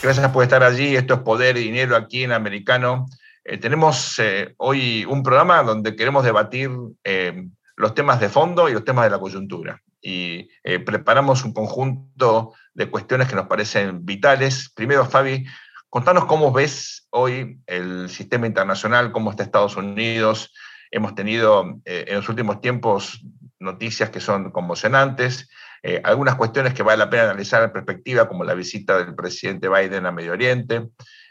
[0.00, 0.94] Gracias por estar allí.
[0.94, 3.06] Esto es Poder y Dinero aquí en Americano.
[3.44, 6.70] Eh, tenemos eh, hoy un programa donde queremos debatir
[7.02, 9.82] eh, los temas de fondo y los temas de la coyuntura.
[10.00, 10.48] Y
[10.86, 14.70] preparamos un conjunto de cuestiones que nos parecen vitales.
[14.72, 15.44] Primero, Fabi,
[15.90, 20.54] contanos cómo ves hoy el sistema internacional, cómo está Estados Unidos.
[20.92, 23.20] Hemos tenido en los últimos tiempos
[23.58, 25.50] noticias que son conmocionantes.
[25.82, 29.68] Eh, algunas cuestiones que vale la pena analizar en perspectiva, como la visita del presidente
[29.68, 30.88] Biden a Medio Oriente.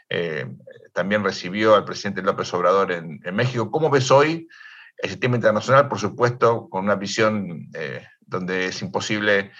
[0.08, 0.46] Eh,
[0.92, 3.70] también recibió al presidente López Obrador en, México.
[3.70, 4.48] ¿Cómo ves hoy
[4.96, 9.52] el sistema internacional, por supuesto, con una visión eh, donde es imposible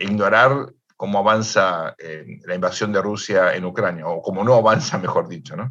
[0.00, 1.94] ignorar cómo avanza
[2.44, 5.70] la invasión de Rusia en Ucrania, o cómo no avanza, mejor dicho, ¿no?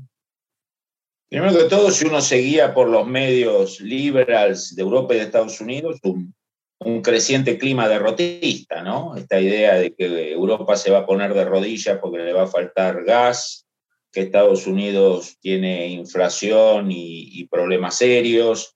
[1.29, 5.61] Primero que todo, si uno seguía por los medios liberals de Europa y de Estados
[5.61, 6.33] Unidos, un
[6.79, 9.15] un creciente clima derrotista, ¿no?
[9.15, 12.47] Esta idea de que Europa se va a poner de rodillas porque le va a
[12.47, 13.65] faltar gas,
[14.11, 18.75] que Estados Unidos tiene inflación y, problemas serios.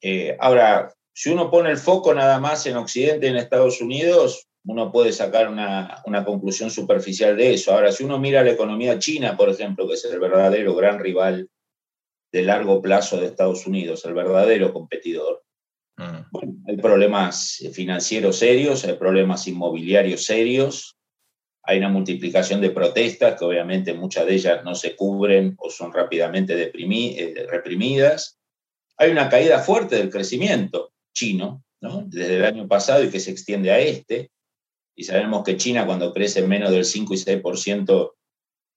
[0.00, 4.90] Eh, ahora, si uno pone el foco nada más en Occidente en Estados Unidos, uno
[4.92, 7.72] puede sacar una, una conclusión superficial de eso.
[7.72, 11.48] Ahora, si uno mira la economía china, por ejemplo, que es el verdadero gran rival
[12.32, 15.45] de largo plazo de Estados Unidos, el verdadero competidor,
[16.30, 20.96] bueno, hay problemas financieros serios, hay problemas inmobiliarios serios,
[21.62, 25.92] hay una multiplicación de protestas que obviamente muchas de ellas no se cubren o son
[25.92, 28.38] rápidamente eh, reprimidas.
[28.96, 32.04] Hay una caída fuerte del crecimiento chino ¿no?
[32.06, 34.30] desde el año pasado y que se extiende a este.
[34.94, 38.12] Y sabemos que China cuando crece menos del 5 y 6%,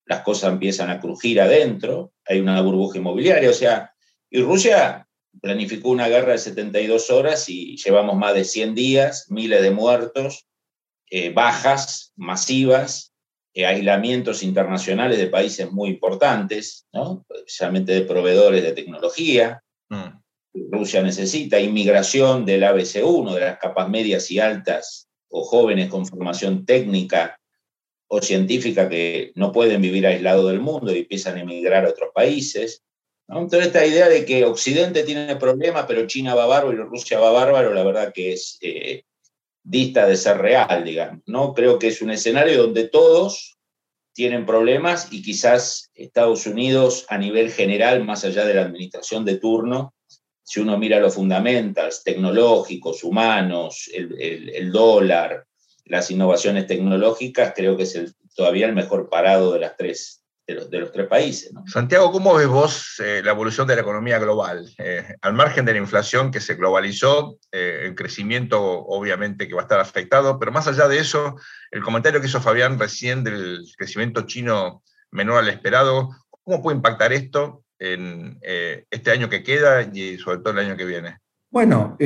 [0.05, 3.93] las cosas empiezan a crujir adentro, hay una burbuja inmobiliaria, o sea,
[4.31, 5.07] y Rusia
[5.41, 10.45] planificó una guerra de 72 horas y llevamos más de 100 días, miles de muertos,
[11.09, 13.13] eh, bajas masivas,
[13.53, 17.25] eh, aislamientos internacionales de países muy importantes, ¿no?
[17.33, 19.63] especialmente de proveedores de tecnología.
[19.89, 20.19] Mm.
[20.71, 26.65] Rusia necesita inmigración del ABC1, de las capas medias y altas o jóvenes con formación
[26.65, 27.39] técnica
[28.07, 32.09] o científica que no pueden vivir aislados del mundo y empiezan a emigrar a otros
[32.13, 32.83] países.
[33.29, 37.31] Entonces, esta idea de que Occidente tiene problemas, pero China va bárbaro y Rusia va
[37.31, 39.03] bárbaro, la verdad que es eh,
[39.63, 41.21] dista de ser real, digamos.
[41.27, 41.53] ¿no?
[41.53, 43.57] Creo que es un escenario donde todos
[44.13, 49.37] tienen problemas y quizás Estados Unidos a nivel general, más allá de la administración de
[49.37, 49.93] turno,
[50.41, 55.45] si uno mira los fundamentals tecnológicos, humanos, el, dólar,
[55.85, 60.91] las innovaciones tecnológicas, creo que es todavía el mejor parado de las tres de los,
[60.91, 61.51] tres países.
[61.67, 64.67] Santiago, ¿cómo ves vos eh, la evolución de la economía global?
[64.79, 69.61] Eh, al margen de la inflación que se globalizó, eh, el crecimiento obviamente que va
[69.61, 71.35] a estar afectado, pero más allá de eso,
[71.71, 76.09] el comentario que hizo Fabián recién del crecimiento chino menor al esperado,
[76.43, 80.85] ¿cómo puede impactar esto en este año que queda y sobre todo el año que
[80.85, 81.19] viene?
[81.49, 81.97] Bueno,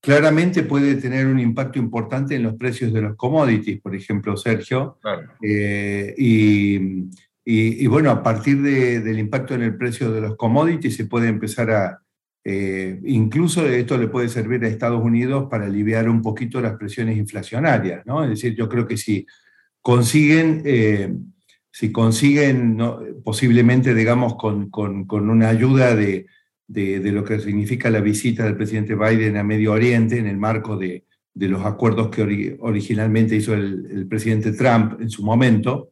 [0.00, 4.98] claramente puede tener un impacto importante en los precios de los commodities, por ejemplo, Sergio.
[5.42, 7.08] y
[7.44, 11.70] y, bueno, a partir del impacto en el precio de los commodities se puede empezar
[11.72, 12.02] a,
[12.44, 17.16] eh, incluso esto le puede servir a Estados Unidos para aliviar un poquito las presiones
[17.16, 18.22] inflacionarias, ¿no?
[18.22, 19.26] Es decir, yo creo que si
[19.80, 21.12] consiguen, eh,
[21.70, 22.78] si consiguen
[23.24, 26.26] posiblemente, digamos, con, con, una ayuda de,
[26.68, 30.76] de, lo que significa la visita del presidente Biden a Medio Oriente en el marco
[30.76, 31.04] de,
[31.34, 35.90] de los acuerdos que originalmente hizo el, el presidente Trump en su momento,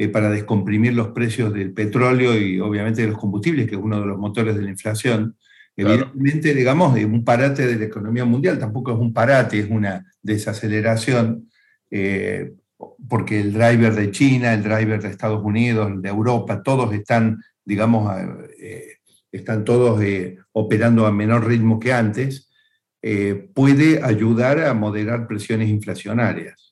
[0.00, 4.00] eh, para descomprimir los precios del petróleo y obviamente de los combustibles, que es uno
[4.00, 5.36] de los motores de la inflación.
[5.76, 10.02] Evidentemente, digamos, es un parate de la economía mundial, tampoco es un parate, es una
[10.22, 11.50] desaceleración,
[11.90, 12.50] eh,
[13.10, 17.38] porque el driver de China, el driver de Estados Unidos, el de Europa, todos están,
[17.62, 18.10] digamos,
[18.58, 18.94] eh,
[19.30, 20.02] están todos
[20.52, 22.50] operando a menor ritmo que antes,
[23.52, 26.69] puede ayudar a moderar presiones inflacionarias.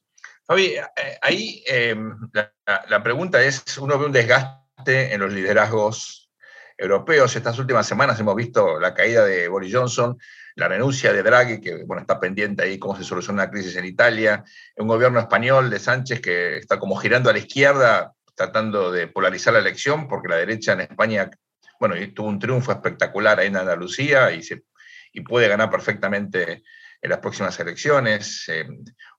[0.49, 0.83] Fabi, eh,
[1.21, 6.31] ahí em, la, pregunta es, uno ve un desgaste en los liderazgos
[6.79, 7.37] europeos.
[7.37, 10.17] Estas últimas semanas hemos visto la caída de Boris Johnson,
[10.55, 13.85] la renuncia de Draghi, que bueno, está pendiente ahí cómo se soluciona la crisis en
[13.85, 14.43] Italia,
[14.79, 19.53] un gobierno español de Sánchez que está como girando a la izquierda, tratando de polarizar
[19.53, 21.31] la elección, porque la derecha en España,
[21.79, 24.63] bueno, tuvo un triunfo espectacular ahí en Andalucía y, se,
[25.13, 26.63] y puede ganar perfectamente
[27.01, 28.67] en las próximas elecciones, eh,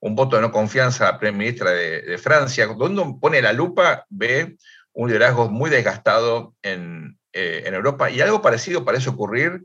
[0.00, 4.06] un voto de no confianza a la Primer Ministra de, Francia, donde pone la lupa,
[4.08, 4.56] ve
[4.92, 9.64] un liderazgo muy desgastado en, eh, en, Europa y algo parecido parece ocurrir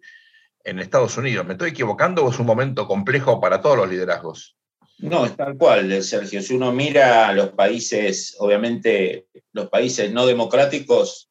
[0.63, 1.45] en Estados Unidos.
[1.45, 4.55] ¿Me estoy equivocando o es un momento complejo para todos los liderazgos?
[4.97, 6.41] No, es tal cual, Sergio.
[6.41, 11.29] Si uno mira los países, obviamente los países no democráticos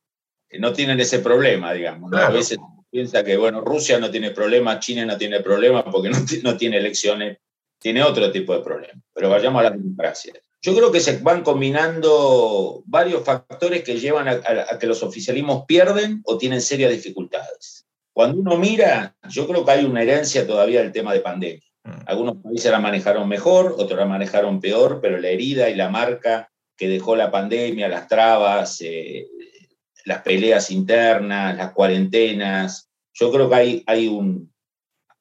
[0.50, 2.12] eh, no tienen ese problema, digamos.
[2.12, 2.58] A veces
[2.94, 6.11] piensa que, bueno, Rusia no tiene problema, China no tiene problema porque
[6.44, 7.38] no, tiene elecciones,
[7.76, 9.02] tiene otro tipo de problema.
[9.12, 10.32] Pero vayamos a la democracia.
[10.62, 16.23] Yo creo que se van combinando varios factores que llevan a, que los oficialismos pierden
[16.25, 17.85] o tienen serias dificultades.
[18.12, 21.69] Cuando uno mira, yo creo que hay una herencia todavía del tema de pandemia.
[21.82, 22.02] Mm.
[22.06, 26.49] Algunos países la manejaron mejor, otros la manejaron peor, pero la herida y la marca
[26.76, 29.26] que dejó la pandemia, las trabas, eh,
[30.05, 32.89] las peleas internas, las cuarentenas.
[33.12, 34.53] Yo creo que hay, hay un,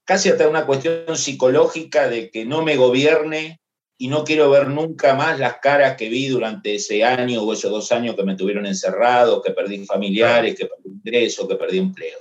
[0.04, 3.60] casi hasta una cuestión psicológica de que no me gobierne
[3.98, 7.72] y no quiero ver nunca más las caras que vi durante ese año o esos
[7.72, 12.20] dos años que me tuvieron encerrado, que perdí familiares, que perdí ingresos, que perdí empleo.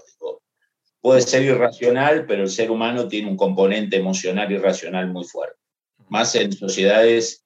[1.01, 5.59] puede ser irracional, pero el ser humano tiene un componente emocional y muy fuerte.
[6.09, 7.42] Más en sociedades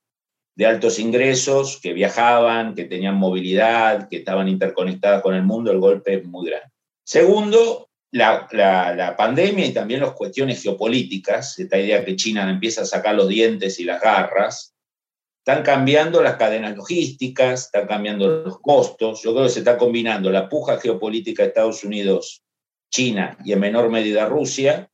[0.56, 5.78] de altos ingresos, que viajaban, que tenían movilidad, que estaban interconectadas con el mundo, el
[5.78, 6.70] golpe es muy grande.
[7.04, 13.14] Segundo, la, pandemia y también las cuestiones geopolíticas, esta idea que China empieza a sacar
[13.14, 14.74] los dientes y las garras,
[15.44, 19.22] están cambiando las cadenas logísticas, están cambiando los costos.
[19.22, 22.42] Yo creo que se está combinando la puja geopolítica de Estados Unidos,
[22.90, 24.90] China y en menor medida Rusia,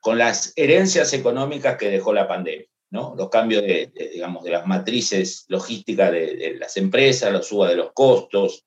[0.00, 2.69] con las herencias económicas que dejó la pandemia.
[2.90, 7.92] Los cambios de, digamos, de las matrices logísticas de, las empresas, la suba de los
[7.92, 8.64] costos,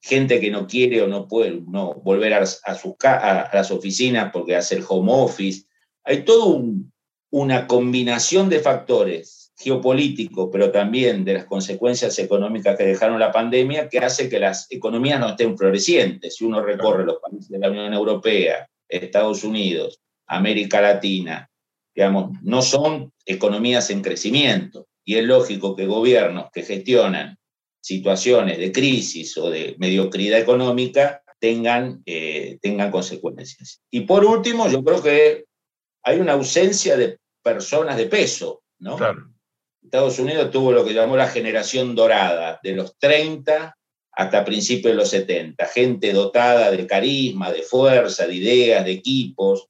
[0.00, 4.76] gente que no quiere o no puede no, volver a, a, las oficinas porque hace
[4.76, 5.66] el home office.
[6.04, 6.62] Hay toda
[7.30, 13.88] una combinación de factores geopolíticos, pero también de las consecuencias económicas que dejaron la pandemia,
[13.88, 16.36] que hace que las economías no estén florecientes.
[16.36, 21.50] Si uno recorre los países de la Unión Europea, Estados Unidos, América Latina,
[21.96, 24.86] digamos, no son economías en crecimiento.
[25.02, 27.38] Y es lógico que gobiernos que gestionan
[27.80, 33.80] situaciones de crisis o de mediocridad económica tengan, eh, tengan consecuencias.
[33.90, 35.44] Y por último, yo creo que
[36.02, 38.98] hay una ausencia de personas de peso, ¿no?
[39.82, 43.74] Estados Unidos tuvo lo que llamó la generación dorada, de los 30
[44.12, 49.68] hasta principios de los 70, gente dotada de carisma, de fuerza, de ideas, de equipos,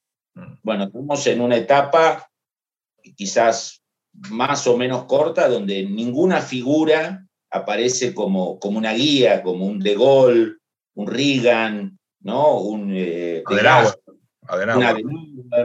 [0.62, 2.28] bueno, estamos en una etapa
[3.16, 3.82] quizás
[4.30, 9.94] más o menos corta, donde ninguna figura aparece como, como una guía, como un De
[9.94, 10.56] Gaulle,
[10.94, 12.58] un Reagan, ¿no?
[12.58, 13.42] un eh,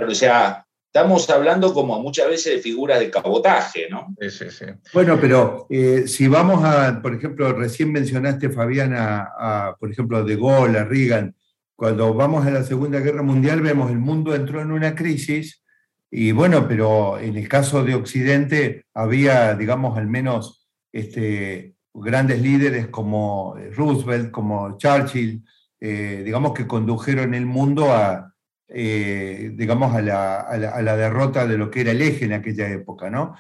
[0.07, 4.13] o sea, estamos hablando como muchas veces de figuras de cabotaje, ¿no?
[4.19, 4.65] Sí, sí, sí.
[4.93, 10.23] Bueno, pero eh, si vamos a, por ejemplo, recién mencionaste, Fabiana, a, por ejemplo, a
[10.23, 11.35] De Gaulle, a Reagan,
[11.81, 15.63] cuando vamos a la Segunda Guerra Mundial vemos el mundo entró en una crisis
[16.11, 22.89] y bueno, pero en el caso de Occidente había, digamos, al menos este, grandes líderes
[22.89, 25.43] como Roosevelt, como Churchill,
[25.79, 28.31] eh, digamos, que condujeron el mundo a,
[28.67, 33.09] eh, digamos, la, a la, derrota de lo que era el eje en aquella época,
[33.09, 33.35] ¿no?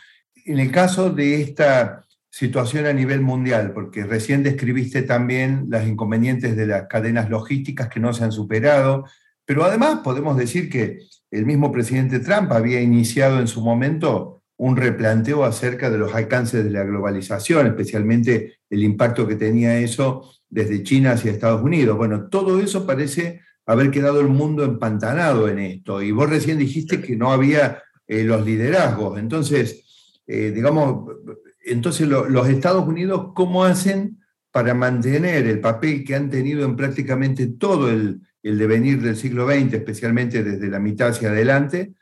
[0.45, 6.55] En el caso de esta situación a nivel mundial, porque recién describiste también los inconvenientes
[6.55, 9.05] de las cadenas logísticas que no se han superado,
[9.45, 14.77] pero además podemos decir que el mismo presidente Trump había iniciado en su momento un
[14.77, 20.83] replanteo acerca de los alcances de la globalización, especialmente el impacto que tenía eso desde
[20.83, 21.97] China hacia Estados Unidos.
[21.97, 26.01] Bueno, todo eso parece haber quedado el mundo empantanado en esto.
[26.01, 29.17] Y vos recién dijiste que no había eh, los liderazgos.
[29.17, 31.15] Entonces, eh, digamos,
[31.63, 34.19] entonces, los Estados Unidos, ¿cómo hacen
[34.51, 39.73] para mantener el papel que han tenido en prácticamente todo el, devenir del siglo XX,
[39.73, 41.93] especialmente desde la mitad hacia adelante,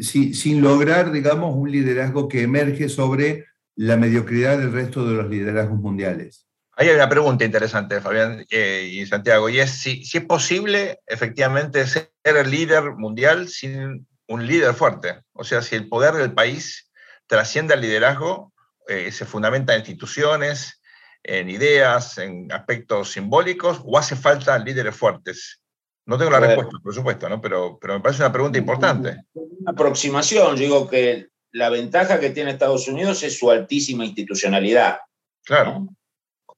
[0.00, 5.78] sin lograr, digamos, un liderazgo que emerge sobre la mediocridad del resto de los liderazgos
[5.80, 6.46] mundiales?
[6.72, 11.86] Hay una pregunta interesante, Fabián eh, y Santiago, y es si, si es posible efectivamente
[11.86, 15.20] ser el líder mundial sin un líder fuerte.
[15.32, 16.90] O sea, si el poder del país
[17.26, 18.49] trasciende al liderazgo
[18.90, 20.82] eh, se fundamenta en instituciones,
[21.22, 25.60] en ideas, en aspectos simbólicos, o hace falta líderes fuertes?
[26.06, 27.40] No tengo la respuesta, por supuesto, ¿no?
[27.40, 29.22] pero, pero me parece una pregunta importante.
[29.32, 34.98] Una aproximación, yo digo que la ventaja que tiene Estados Unidos es su altísima institucionalidad.
[35.44, 35.86] Claro.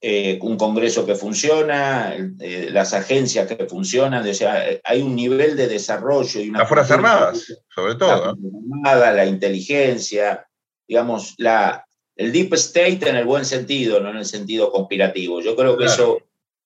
[0.00, 5.56] eh, un Congreso que funciona, eh, las agencias que funcionan, o sea, hay un nivel
[5.56, 6.60] de desarrollo y una...
[6.60, 8.36] Las Fuerzas Armadas, sobre todo.
[8.82, 10.46] La, la inteligencia,
[10.88, 11.86] digamos, la,
[12.22, 15.40] el deep state en el buen sentido, no en el sentido conspirativo.
[15.40, 16.22] Yo creo que eso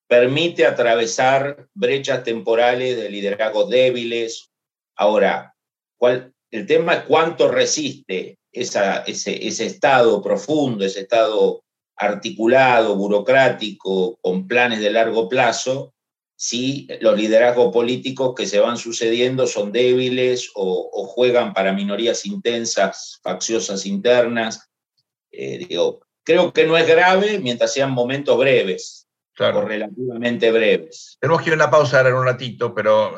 [0.08, 4.50] permite atravesar brechas temporales de liderazgos débiles.
[4.96, 5.54] Ahora,
[5.96, 11.62] ¿cuál, el tema es cuánto resiste esa, ese, ese estado profundo, ese estado
[11.96, 15.94] articulado, burocrático, con planes de largo plazo,
[16.36, 23.18] si los liderazgos políticos que se van sucediendo son débiles o, juegan para minorías intensas,
[23.22, 24.68] facciosas internas.
[25.36, 29.06] Eh, digo, creo que no es grave mientras sean momentos breves,
[29.38, 31.18] o relativamente breves.
[31.20, 33.16] Tenemos que ir a una pausa ahora en un ratito, pero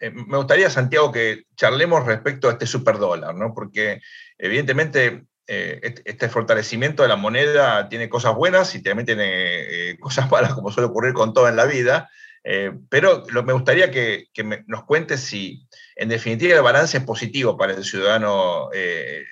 [0.00, 3.54] eh, me gustaría, Santiago, que charlemos respecto a este superdólar, ¿no?
[3.54, 4.00] Porque
[4.36, 10.30] evidentemente eh, este fortalecimiento de la moneda tiene cosas buenas y también tiene eh, cosas
[10.30, 12.08] malas, como suele ocurrir con todo en la vida.
[12.42, 14.28] Eh, pero me gustaría que,
[14.66, 15.66] nos cuentes si,
[15.96, 18.70] en definitiva, el balance es positivo para el ciudadano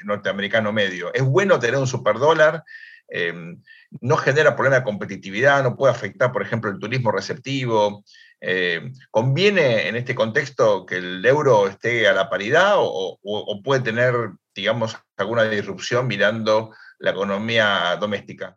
[0.04, 1.12] norteamericano medio.
[1.14, 2.64] ¿Es bueno tener un superdólar?
[4.00, 5.62] ¿No genera problema de competitividad?
[5.62, 8.04] ¿No puede afectar, por ejemplo, el turismo receptivo?
[9.10, 14.14] ¿Conviene en este contexto que el euro esté a la paridad o puede tener
[14.58, 18.56] digamos, alguna disrupción mirando la economía doméstica.